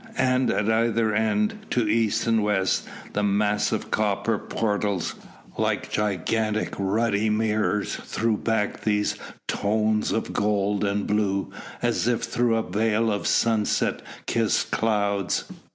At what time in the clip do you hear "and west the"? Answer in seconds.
2.25-3.21